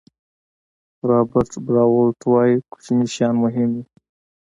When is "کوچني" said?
2.71-3.05